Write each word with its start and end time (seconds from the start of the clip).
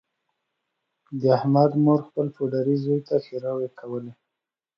د 1.21 1.21
احمد 1.37 1.71
مور 1.83 1.99
خپل 2.07 2.27
پوډري 2.35 2.75
زوی 2.83 2.99
ښیرأ 3.25 3.51
کاوه. 3.79 4.01